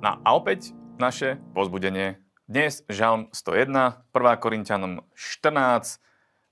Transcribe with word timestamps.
No 0.00 0.16
a 0.16 0.32
opäť 0.32 0.72
naše 0.96 1.36
pozbudenie. 1.52 2.16
Dnes 2.48 2.80
Žalm 2.88 3.28
101, 3.36 4.00
1. 4.16 4.40
Korintianom 4.40 5.04
14, 5.12 6.00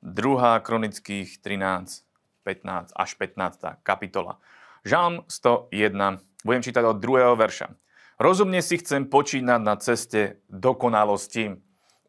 2. 0.05 0.61
Kronických 0.61 1.41
13, 1.41 2.05
15 2.45 2.93
až 2.93 3.11
15. 3.17 3.81
kapitola. 3.81 4.37
Žalm 4.85 5.25
101, 5.33 6.21
budem 6.45 6.61
čítať 6.61 6.85
od 6.93 7.01
2. 7.01 7.41
verša. 7.41 7.73
Rozumne 8.21 8.61
si 8.61 8.77
chcem 8.85 9.09
počínať 9.09 9.61
na 9.65 9.81
ceste 9.81 10.45
dokonalosti. 10.53 11.57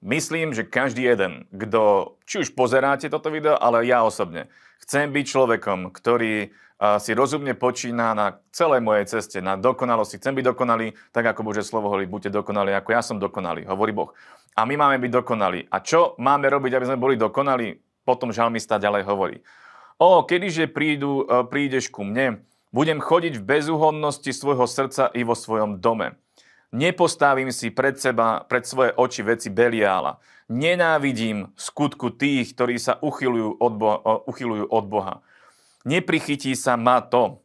Myslím, 0.03 0.51
že 0.51 0.67
každý 0.67 1.07
jeden, 1.07 1.47
kto, 1.55 2.19
či 2.27 2.43
už 2.43 2.51
pozeráte 2.51 3.07
toto 3.07 3.31
video, 3.31 3.55
ale 3.55 3.87
ja 3.87 4.03
osobne, 4.03 4.51
chcem 4.83 5.07
byť 5.15 5.23
človekom, 5.23 5.95
ktorý 5.95 6.51
si 6.79 7.11
rozumne 7.11 7.59
počína 7.59 8.15
na 8.15 8.39
celej 8.55 8.79
mojej 8.79 9.05
ceste, 9.11 9.43
na 9.43 9.59
dokonalosti. 9.59 10.15
Chcem 10.15 10.31
byť 10.31 10.45
dokonalý, 10.55 10.95
tak 11.11 11.27
ako 11.27 11.51
Bože 11.51 11.67
slovo 11.67 11.91
hovorí, 11.91 12.07
buďte 12.07 12.31
dokonalí, 12.31 12.71
ako 12.71 12.89
ja 12.95 13.03
som 13.03 13.19
dokonalý, 13.19 13.67
hovorí 13.67 13.91
Boh. 13.91 14.15
A 14.55 14.63
my 14.63 14.79
máme 14.79 14.95
byť 15.03 15.11
dokonalí. 15.11 15.67
A 15.67 15.83
čo 15.83 16.15
máme 16.23 16.47
robiť, 16.47 16.79
aby 16.79 16.87
sme 16.87 17.01
boli 17.03 17.19
dokonalí? 17.19 17.75
Potom 18.07 18.31
žalmista 18.31 18.79
ďalej 18.79 19.03
hovorí. 19.03 19.43
O, 19.99 20.23
kedyže 20.23 20.71
prídu, 20.71 21.27
e, 21.27 21.43
prídeš 21.51 21.91
ku 21.91 22.07
mne, 22.07 22.47
budem 22.71 23.03
chodiť 23.03 23.35
v 23.35 23.47
bezúhodnosti 23.59 24.31
svojho 24.31 24.63
srdca 24.63 25.11
i 25.11 25.27
vo 25.27 25.35
svojom 25.35 25.83
dome. 25.83 26.15
Nepostavím 26.71 27.51
si 27.51 27.75
pred 27.75 27.99
seba, 27.99 28.47
pred 28.47 28.63
svoje 28.63 28.95
oči 28.95 29.27
veci 29.27 29.51
Beliála. 29.51 30.15
Nenávidím 30.47 31.51
skutku 31.59 32.15
tých, 32.15 32.55
ktorí 32.55 32.79
sa 32.79 32.95
uchylujú 33.03 33.59
od 33.59 33.73
Boha. 33.75 33.97
Uchylujú 34.23 34.65
od 34.71 34.85
Boha 34.87 35.19
neprichytí 35.89 36.53
sa 36.53 36.77
ma 36.77 37.01
to. 37.01 37.41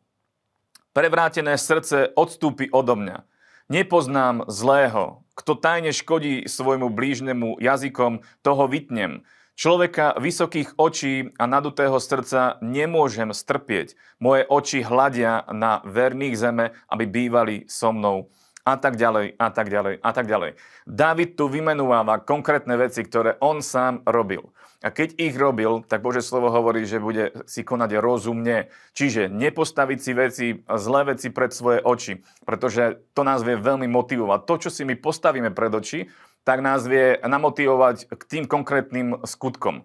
Prevrátené 0.93 1.57
srdce 1.57 2.13
odstúpi 2.13 2.69
odo 2.69 2.93
mňa. 2.95 3.25
Nepoznám 3.73 4.45
zlého. 4.53 5.25
Kto 5.33 5.57
tajne 5.57 5.91
škodí 5.91 6.45
svojmu 6.45 6.93
blížnemu 6.93 7.57
jazykom, 7.59 8.21
toho 8.45 8.65
vytnem. 8.69 9.25
Človeka 9.57 10.21
vysokých 10.21 10.77
očí 10.77 11.33
a 11.41 11.49
nadutého 11.49 11.97
srdca 11.97 12.61
nemôžem 12.61 13.33
strpieť. 13.33 13.97
Moje 14.21 14.45
oči 14.47 14.85
hľadia 14.85 15.49
na 15.51 15.81
verných 15.87 16.37
zeme, 16.37 16.77
aby 16.91 17.05
bývali 17.09 17.57
so 17.67 17.91
mnou. 17.91 18.29
A 18.65 18.81
tak 18.81 18.97
ďalej, 18.97 19.37
a 19.37 19.49
tak 19.53 19.69
ďalej, 19.69 20.01
a 20.01 20.11
tak 20.17 20.25
ďalej. 20.25 20.57
David 20.89 21.37
tu 21.37 21.53
vymenúváva 21.53 22.17
konkrétne 22.25 22.81
veci, 22.81 23.05
ktoré 23.05 23.37
on 23.45 23.61
sám 23.61 24.01
robil. 24.09 24.41
A 24.81 24.89
keď 24.89 25.21
ich 25.21 25.37
robil, 25.37 25.85
tak 25.85 26.01
Bože 26.01 26.25
slovo 26.25 26.49
hovorí, 26.49 26.89
že 26.89 26.97
bude 26.97 27.45
si 27.45 27.61
konať 27.61 28.01
rozumne. 28.01 28.73
Čiže 28.97 29.29
nepostaviť 29.29 29.99
si 30.01 30.13
veci, 30.17 30.47
zlé 30.65 31.13
veci 31.13 31.29
pred 31.29 31.53
svoje 31.53 31.85
oči, 31.85 32.25
pretože 32.49 33.05
to 33.13 33.21
nás 33.21 33.45
vie 33.45 33.57
veľmi 33.57 33.89
motivovať. 33.89 34.49
To, 34.49 34.55
čo 34.57 34.71
si 34.73 34.89
my 34.89 34.97
postavíme 34.97 35.53
pred 35.53 35.73
oči, 35.73 36.09
tak 36.45 36.65
nás 36.65 36.89
vie 36.89 37.21
namotivovať 37.21 38.17
k 38.17 38.23
tým 38.29 38.45
konkrétnym 38.49 39.25
skutkom. 39.25 39.85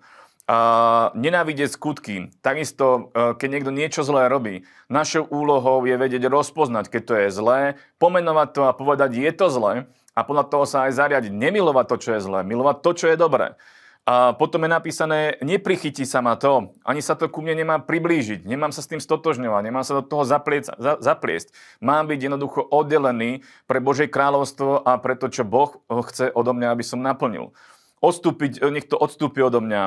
Uh, 0.50 1.14
nenávidieť 1.14 1.78
skutky. 1.78 2.34
Takisto, 2.42 3.14
uh, 3.14 3.38
keď 3.38 3.48
niekto 3.54 3.70
niečo 3.70 4.02
zlé 4.02 4.26
robí, 4.34 4.66
našou 4.90 5.30
úlohou 5.30 5.86
je 5.86 5.94
vedieť 5.94 6.26
rozpoznať, 6.26 6.90
keď 6.90 7.02
to 7.06 7.14
je 7.22 7.28
zlé, 7.30 7.60
pomenovať 8.02 8.48
to 8.58 8.62
a 8.66 8.74
povedať, 8.74 9.14
je 9.14 9.30
to 9.30 9.46
zlé 9.54 9.86
a 10.18 10.26
podľa 10.26 10.50
toho 10.50 10.66
sa 10.66 10.90
aj 10.90 10.98
zariadiť. 10.98 11.30
Nemilovať 11.30 11.86
to, 11.86 11.96
čo 12.02 12.10
je 12.18 12.26
zlé, 12.26 12.42
milovať 12.42 12.82
to, 12.82 12.92
čo 12.98 13.06
je 13.14 13.22
dobré. 13.22 13.62
A 14.10 14.34
potom 14.34 14.66
je 14.66 14.74
napísané, 14.74 15.38
neprichytí 15.38 16.02
sa 16.02 16.26
ma 16.26 16.34
to, 16.34 16.74
ani 16.82 16.98
sa 16.98 17.14
to 17.14 17.30
ku 17.30 17.46
mne 17.46 17.62
nemá 17.62 17.78
priblížiť, 17.78 18.42
nemám 18.42 18.74
sa 18.74 18.82
s 18.82 18.90
tým 18.90 18.98
stotožňovať, 18.98 19.62
nemám 19.62 19.86
sa 19.86 20.02
do 20.02 20.04
toho 20.08 20.26
zapliesť, 20.26 20.74
za, 20.82 20.98
zapliesť. 20.98 21.54
Mám 21.78 22.10
byť 22.10 22.20
jednoducho 22.26 22.66
oddelený 22.74 23.46
pre 23.70 23.78
Božie 23.78 24.10
kráľovstvo 24.10 24.82
a 24.82 24.98
pre 24.98 25.14
to, 25.14 25.30
čo 25.30 25.46
Boh 25.46 25.78
chce 26.10 26.34
odo 26.34 26.58
mňa, 26.58 26.74
aby 26.74 26.82
som 26.82 27.06
naplnil. 27.06 27.54
Odstúpiť, 28.00 28.64
nech 28.72 28.88
to 28.88 28.96
odstúpi 28.96 29.44
odo 29.44 29.60
mňa, 29.60 29.82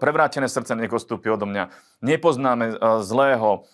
prevrátené 0.00 0.48
srdce 0.48 0.72
nech 0.72 0.88
odstúpi 0.88 1.28
odo 1.28 1.44
mňa. 1.44 1.68
Nepoznáme 2.00 2.80
zlého, 3.04 3.68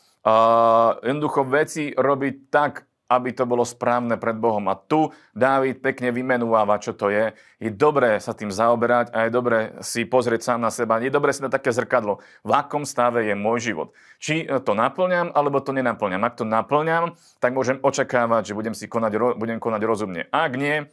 jednoducho 1.06 1.46
veci 1.46 1.94
robiť 1.94 2.34
tak, 2.50 2.82
aby 3.06 3.30
to 3.30 3.46
bolo 3.46 3.62
správne 3.62 4.18
pred 4.18 4.34
Bohom. 4.34 4.66
A 4.66 4.74
tu 4.74 5.14
Dávid 5.30 5.78
pekne 5.78 6.10
vymenúváva, 6.10 6.82
čo 6.82 6.90
to 6.90 7.06
je. 7.06 7.38
Je 7.62 7.70
dobré 7.70 8.18
sa 8.18 8.34
tým 8.34 8.50
zaoberať 8.50 9.14
a 9.14 9.22
je 9.22 9.30
dobré 9.30 9.78
si 9.78 10.02
pozrieť 10.02 10.42
sám 10.42 10.66
na 10.66 10.74
seba. 10.74 10.98
Je 10.98 11.06
dobré 11.06 11.30
si 11.30 11.38
na 11.38 11.46
také 11.46 11.70
zrkadlo, 11.70 12.18
v 12.42 12.50
akom 12.50 12.82
stave 12.82 13.22
je 13.22 13.38
môj 13.38 13.70
život. 13.70 13.94
Či 14.18 14.50
to 14.66 14.74
naplňam, 14.74 15.30
alebo 15.30 15.62
to 15.62 15.70
nenaplňam. 15.70 16.26
Ak 16.26 16.34
to 16.34 16.42
naplňam, 16.42 17.14
tak 17.38 17.54
môžem 17.54 17.78
očakávať, 17.78 18.50
že 18.50 18.58
budem, 18.58 18.74
si 18.74 18.90
konať, 18.90 19.38
budem 19.38 19.62
konať 19.62 19.80
rozumne. 19.86 20.26
Ak 20.34 20.58
nie, 20.58 20.90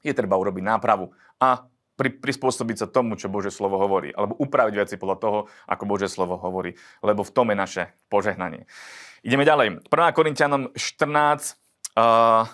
je 0.00 0.12
treba 0.16 0.40
urobiť 0.40 0.64
nápravu 0.64 1.12
a 1.44 1.68
pri, 1.94 2.10
prispôsobiť 2.14 2.76
sa 2.84 2.86
tomu, 2.90 3.14
čo 3.14 3.30
Bože 3.30 3.54
slovo 3.54 3.78
hovorí. 3.78 4.10
Alebo 4.10 4.38
upraviť 4.38 4.74
veci 4.74 4.94
podľa 4.98 5.18
toho, 5.18 5.38
ako 5.66 5.84
Bože 5.86 6.10
slovo 6.10 6.38
hovorí. 6.38 6.74
Lebo 7.00 7.22
v 7.22 7.34
tom 7.34 7.50
je 7.50 7.56
naše 7.56 7.82
požehnanie. 8.10 8.66
Ideme 9.24 9.46
ďalej. 9.46 9.88
1. 9.88 10.16
Korintianom 10.16 10.62
14, 10.76 11.56
uh, 11.96 12.44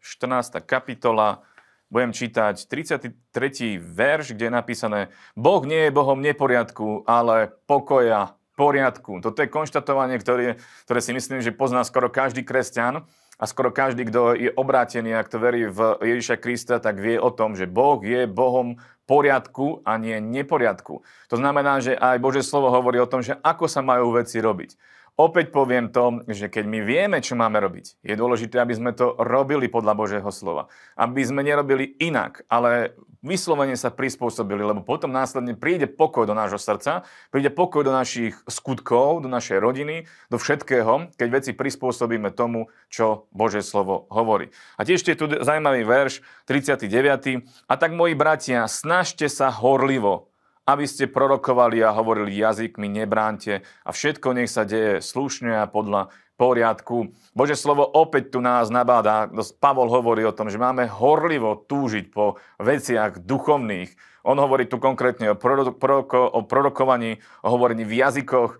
14. 0.00 0.62
kapitola, 0.62 1.42
budem 1.90 2.14
čítať 2.14 2.70
33. 2.70 3.82
verš, 3.82 4.38
kde 4.38 4.46
je 4.46 4.52
napísané 4.54 5.00
Boh 5.34 5.60
nie 5.66 5.90
je 5.90 5.96
Bohom 5.96 6.22
neporiadku, 6.22 7.02
ale 7.04 7.50
pokoja, 7.66 8.38
poriadku. 8.60 9.24
Toto 9.24 9.40
je 9.40 9.48
konštatovanie, 9.48 10.20
ktoré, 10.20 10.60
ktoré 10.84 11.00
si 11.00 11.16
myslím, 11.16 11.40
že 11.40 11.56
pozná 11.56 11.80
skoro 11.80 12.12
každý 12.12 12.44
kresťan 12.44 13.08
a 13.40 13.44
skoro 13.48 13.72
každý, 13.72 14.04
kto 14.04 14.36
je 14.36 14.52
obrátený 14.52 15.16
a 15.16 15.24
kto 15.24 15.40
verí 15.40 15.64
v 15.64 15.96
Ježiša 16.04 16.36
Krista, 16.36 16.76
tak 16.76 17.00
vie 17.00 17.16
o 17.16 17.32
tom, 17.32 17.56
že 17.56 17.64
Boh 17.64 17.96
je 18.04 18.28
Bohom 18.28 18.76
poriadku 19.08 19.80
a 19.88 19.96
nie 19.96 20.20
neporiadku. 20.20 21.00
To 21.32 21.36
znamená, 21.40 21.80
že 21.80 21.96
aj 21.96 22.20
Bože 22.20 22.44
slovo 22.44 22.68
hovorí 22.68 23.00
o 23.00 23.08
tom, 23.08 23.24
že 23.24 23.40
ako 23.40 23.64
sa 23.64 23.80
majú 23.80 24.12
veci 24.12 24.44
robiť. 24.44 24.76
Opäť 25.20 25.52
poviem 25.52 25.92
to, 25.92 26.24
že 26.32 26.48
keď 26.48 26.64
my 26.64 26.80
vieme, 26.80 27.20
čo 27.20 27.36
máme 27.36 27.60
robiť, 27.60 28.00
je 28.00 28.16
dôležité, 28.16 28.56
aby 28.56 28.72
sme 28.72 28.96
to 28.96 29.20
robili 29.20 29.68
podľa 29.68 29.92
Božieho 29.92 30.30
slova. 30.32 30.72
Aby 30.96 31.20
sme 31.28 31.44
nerobili 31.44 31.92
inak, 32.00 32.48
ale 32.48 32.96
vyslovene 33.20 33.76
sa 33.76 33.92
prispôsobili, 33.92 34.64
lebo 34.64 34.80
potom 34.80 35.12
následne 35.12 35.60
príde 35.60 35.84
pokoj 35.84 36.24
do 36.24 36.32
nášho 36.32 36.56
srdca, 36.56 37.04
príde 37.28 37.52
pokoj 37.52 37.84
do 37.84 37.92
našich 37.92 38.32
skutkov, 38.48 39.20
do 39.20 39.28
našej 39.28 39.60
rodiny, 39.60 40.08
do 40.32 40.40
všetkého, 40.40 41.12
keď 41.20 41.28
veci 41.28 41.52
prispôsobíme 41.52 42.32
tomu, 42.32 42.72
čo 42.88 43.28
Božie 43.28 43.60
slovo 43.60 44.08
hovorí. 44.08 44.48
A 44.80 44.88
tiež 44.88 45.04
je 45.04 45.20
tu 45.20 45.28
zaujímavý 45.28 45.84
verš, 45.84 46.24
39. 46.48 47.44
A 47.68 47.72
tak, 47.76 47.92
moji 47.92 48.16
bratia, 48.16 48.64
snažte 48.72 49.28
sa 49.28 49.52
horlivo 49.52 50.29
aby 50.70 50.86
ste 50.86 51.10
prorokovali 51.10 51.82
a 51.82 51.90
hovorili 51.90 52.38
jazykmi, 52.38 52.86
nebránte 52.86 53.66
a 53.82 53.90
všetko 53.90 54.38
nech 54.38 54.50
sa 54.50 54.62
deje 54.62 55.02
slušne 55.02 55.58
a 55.58 55.66
podľa 55.66 56.14
poriadku. 56.40 57.12
Bože 57.36 57.52
slovo 57.52 57.84
opäť 57.84 58.32
tu 58.32 58.40
nás 58.40 58.72
nabáda. 58.72 59.28
Pavol 59.60 59.92
hovorí 59.92 60.24
o 60.24 60.32
tom, 60.32 60.48
že 60.48 60.56
máme 60.56 60.88
horlivo 60.88 61.68
túžiť 61.68 62.08
po 62.08 62.40
veciach 62.56 63.20
duchovných. 63.20 63.92
On 64.24 64.36
hovorí 64.40 64.64
tu 64.64 64.80
konkrétne 64.80 65.32
o, 65.32 65.36
proroko, 65.36 66.24
o 66.24 66.40
prorokovaní, 66.44 67.20
o 67.44 67.48
hovorení 67.52 67.84
v 67.84 68.00
jazykoch, 68.00 68.56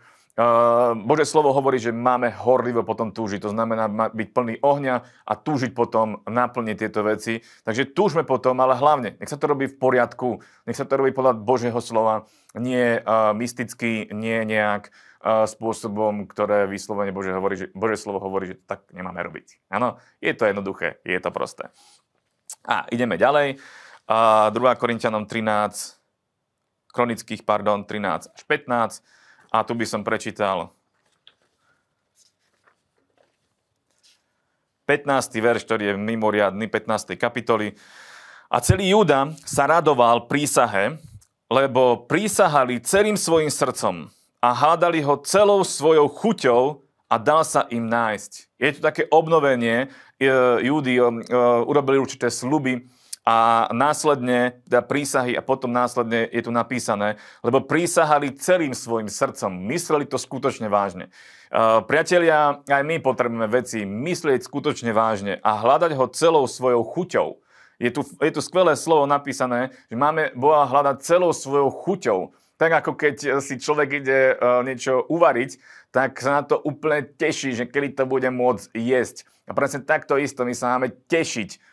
Bože 1.04 1.26
slovo 1.26 1.50
hovorí, 1.50 1.82
že 1.82 1.90
máme 1.90 2.30
horlivo 2.30 2.86
potom 2.86 3.10
túžiť. 3.10 3.42
To 3.44 3.50
znamená 3.50 3.90
byť 3.90 4.28
plný 4.30 4.62
ohňa 4.62 4.94
a 5.26 5.32
túžiť 5.34 5.74
potom 5.74 6.22
naplniť 6.22 6.76
tieto 6.78 7.02
veci. 7.02 7.42
Takže 7.66 7.90
túžme 7.92 8.22
potom, 8.22 8.56
ale 8.62 8.78
hlavne, 8.78 9.18
nech 9.18 9.28
sa 9.28 9.36
to 9.36 9.50
robí 9.50 9.66
v 9.66 9.76
poriadku, 9.76 10.38
nech 10.70 10.78
sa 10.78 10.86
to 10.86 11.02
robí 11.02 11.10
podľa 11.10 11.34
Božieho 11.34 11.76
slova, 11.82 12.30
nie 12.54 13.02
uh, 13.02 13.34
mysticky, 13.34 14.06
nie 14.14 14.46
nejak 14.46 14.94
uh, 14.94 15.50
spôsobom, 15.50 16.30
ktoré 16.30 16.70
vyslovene 16.70 17.10
Bože, 17.10 17.34
hovorí, 17.34 17.54
že, 17.58 17.66
Bože 17.74 17.98
slovo 17.98 18.22
hovorí, 18.22 18.54
že 18.54 18.56
tak 18.64 18.86
nemáme 18.94 19.18
robiť. 19.20 19.66
Áno, 19.68 19.98
je 20.22 20.30
to 20.30 20.46
jednoduché, 20.46 21.02
je 21.02 21.18
to 21.18 21.34
prosté. 21.34 21.74
A 22.64 22.86
ideme 22.94 23.18
ďalej. 23.18 23.58
Uh, 24.06 24.48
2. 24.54 24.80
Korintianom 24.80 25.26
13, 25.26 26.00
kronických, 26.94 27.42
pardon, 27.42 27.82
13 27.82 28.30
až 28.30 28.42
15 28.46 29.20
a 29.50 29.66
tu 29.66 29.74
by 29.74 29.84
som 29.84 30.06
prečítal 30.06 30.70
15. 34.90 35.06
verš, 35.38 35.62
ktorý 35.66 35.94
je 35.94 35.94
mimoriadný, 35.94 36.66
15. 36.66 37.14
kapitoly. 37.14 37.78
A 38.50 38.58
celý 38.58 38.90
Júda 38.90 39.30
sa 39.46 39.70
radoval 39.70 40.26
prísahe, 40.26 40.98
lebo 41.46 42.10
prísahali 42.10 42.82
celým 42.82 43.14
svojim 43.14 43.50
srdcom 43.54 44.10
a 44.42 44.48
hľadali 44.50 44.98
ho 45.06 45.22
celou 45.22 45.62
svojou 45.62 46.10
chuťou 46.10 46.62
a 47.06 47.14
dal 47.22 47.46
sa 47.46 47.70
im 47.70 47.86
nájsť. 47.86 48.32
Je 48.58 48.70
tu 48.74 48.80
také 48.82 49.06
obnovenie, 49.14 49.86
e, 50.18 50.26
Júdy 50.66 50.98
e, 50.98 51.02
urobili 51.66 52.02
určité 52.02 52.26
sluby, 52.26 52.82
a 53.24 53.68
následne 53.76 54.64
teda 54.64 54.80
prísahy 54.80 55.36
a 55.36 55.44
potom 55.44 55.68
následne 55.68 56.24
je 56.32 56.40
tu 56.40 56.50
napísané, 56.50 57.20
lebo 57.44 57.60
prísahali 57.60 58.32
celým 58.32 58.72
svojim 58.72 59.12
srdcom, 59.12 59.52
mysleli 59.68 60.08
to 60.08 60.16
skutočne 60.16 60.72
vážne. 60.72 61.12
Uh, 61.52 61.84
priatelia, 61.84 62.64
aj 62.64 62.82
my 62.86 62.96
potrebujeme 63.02 63.48
veci 63.50 63.84
myslieť 63.84 64.40
skutočne 64.40 64.94
vážne 64.96 65.36
a 65.44 65.60
hľadať 65.60 65.92
ho 65.98 66.06
celou 66.14 66.44
svojou 66.48 66.80
chuťou. 66.86 67.28
Je 67.80 67.90
tu, 67.92 68.04
je 68.04 68.30
tu 68.32 68.40
skvelé 68.44 68.76
slovo 68.76 69.04
napísané, 69.04 69.72
že 69.88 69.96
máme 69.96 70.32
Boha 70.36 70.68
hľadať 70.68 71.00
celou 71.04 71.32
svojou 71.32 71.72
chuťou. 71.72 72.20
Tak 72.60 72.84
ako 72.84 72.92
keď 72.92 73.40
si 73.40 73.56
človek 73.56 74.04
ide 74.04 74.36
uh, 74.36 74.60
niečo 74.60 75.04
uvariť, 75.08 75.56
tak 75.90 76.20
sa 76.20 76.40
na 76.40 76.42
to 76.44 76.60
úplne 76.60 77.02
teší, 77.04 77.56
že 77.56 77.64
kedy 77.66 77.98
to 77.98 78.04
bude 78.04 78.28
môcť 78.28 78.70
jesť. 78.76 79.24
A 79.48 79.56
presne 79.56 79.82
takto 79.82 80.14
isto 80.20 80.46
my 80.46 80.54
sa 80.54 80.78
máme 80.78 80.94
tešiť 81.10 81.69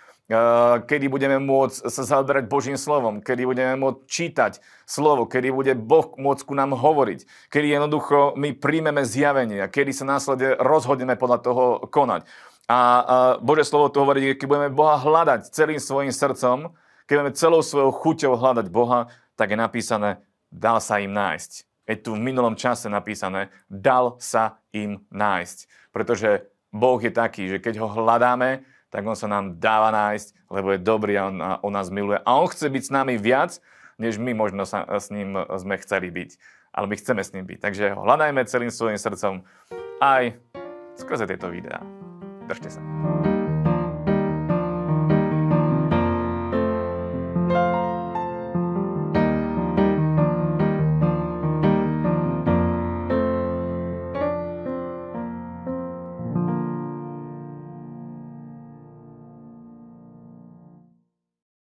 kedy 0.83 1.07
budeme 1.07 1.39
môcť 1.39 1.87
sa 1.87 2.03
zaoberať 2.03 2.51
Božím 2.51 2.75
slovom, 2.75 3.23
kedy 3.23 3.47
budeme 3.47 3.79
môcť 3.79 3.99
čítať 4.11 4.53
slovo, 4.83 5.23
kedy 5.23 5.55
bude 5.55 5.73
Boh 5.79 6.11
môcť 6.19 6.43
ku 6.43 6.51
nám 6.51 6.75
hovoriť, 6.75 7.47
kedy 7.47 7.67
jednoducho 7.71 8.35
my 8.35 8.51
príjmeme 8.51 9.07
zjavenie 9.07 9.63
a 9.63 9.71
kedy 9.71 9.95
sa 9.95 10.03
následne 10.03 10.59
rozhodneme 10.59 11.15
podľa 11.15 11.39
toho 11.47 11.65
konať. 11.87 12.27
A, 12.67 13.39
Bože 13.39 13.63
slovo 13.63 13.87
tu 13.87 14.03
hovorí, 14.03 14.35
keď 14.35 14.47
budeme 14.51 14.69
Boha 14.75 14.99
hľadať 14.99 15.47
celým 15.55 15.79
svojim 15.79 16.11
srdcom, 16.11 16.75
keď 17.07 17.13
budeme 17.15 17.39
celou 17.39 17.63
svojou 17.63 17.95
chuťou 17.95 18.35
hľadať 18.35 18.67
Boha, 18.67 19.07
tak 19.39 19.55
je 19.55 19.57
napísané, 19.63 20.19
dal 20.51 20.83
sa 20.83 20.99
im 20.99 21.15
nájsť. 21.15 21.51
Je 21.87 21.95
tu 21.95 22.19
v 22.19 22.19
minulom 22.19 22.59
čase 22.59 22.91
napísané, 22.91 23.47
dal 23.71 24.19
sa 24.19 24.59
im 24.75 25.07
nájsť. 25.07 25.71
Pretože 25.95 26.51
Boh 26.75 26.99
je 26.99 27.15
taký, 27.15 27.47
že 27.47 27.63
keď 27.63 27.79
ho 27.79 27.87
hľadáme, 27.87 28.67
tak 28.87 29.03
on 29.03 29.15
sa 29.15 29.27
nám 29.27 29.59
dáva 29.59 29.91
nájsť, 29.91 30.51
lebo 30.51 30.73
je 30.73 30.79
dobrý 30.79 31.13
a 31.19 31.27
on, 31.27 31.37
a 31.43 31.51
on 31.63 31.73
nás 31.73 31.91
miluje. 31.91 32.19
A 32.23 32.29
on 32.39 32.47
chce 32.47 32.71
byť 32.71 32.83
s 32.87 32.91
nami 32.91 33.19
viac, 33.19 33.59
než 33.99 34.21
my 34.21 34.31
možno 34.33 34.63
sa, 34.63 34.85
s 34.87 35.09
ním 35.09 35.35
sme 35.57 35.75
chceli 35.81 36.07
byť. 36.13 36.29
Ale 36.71 36.85
my 36.85 36.95
chceme 36.95 37.21
s 37.25 37.33
ním 37.33 37.45
byť. 37.49 37.59
Takže 37.59 37.85
hľadajme 37.97 38.45
celým 38.45 38.69
svojim 38.69 39.01
srdcom 39.01 39.41
aj 39.97 40.37
skrze 40.97 41.25
tieto 41.25 41.49
videá. 41.49 41.81
Držte 42.45 42.77
sa. 42.77 42.81